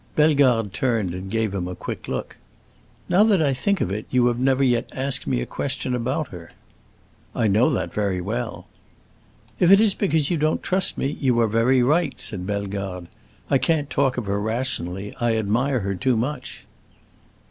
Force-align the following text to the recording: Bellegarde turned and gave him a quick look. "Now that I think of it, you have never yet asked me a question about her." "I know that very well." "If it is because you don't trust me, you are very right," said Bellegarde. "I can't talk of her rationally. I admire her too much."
Bellegarde 0.15 0.69
turned 0.73 1.13
and 1.13 1.29
gave 1.29 1.53
him 1.53 1.67
a 1.67 1.75
quick 1.75 2.07
look. 2.07 2.37
"Now 3.07 3.21
that 3.23 3.39
I 3.39 3.53
think 3.53 3.81
of 3.81 3.91
it, 3.91 4.07
you 4.09 4.25
have 4.29 4.39
never 4.39 4.63
yet 4.63 4.91
asked 4.95 5.27
me 5.27 5.41
a 5.41 5.45
question 5.45 5.93
about 5.93 6.29
her." 6.29 6.49
"I 7.35 7.47
know 7.47 7.69
that 7.69 7.93
very 7.93 8.19
well." 8.19 8.65
"If 9.59 9.69
it 9.69 9.79
is 9.79 9.93
because 9.93 10.31
you 10.31 10.37
don't 10.37 10.63
trust 10.63 10.97
me, 10.97 11.17
you 11.19 11.39
are 11.39 11.47
very 11.47 11.83
right," 11.83 12.19
said 12.19 12.47
Bellegarde. 12.47 13.09
"I 13.51 13.59
can't 13.59 13.91
talk 13.91 14.17
of 14.17 14.25
her 14.25 14.39
rationally. 14.41 15.13
I 15.21 15.35
admire 15.37 15.81
her 15.81 15.93
too 15.93 16.17
much." 16.17 16.65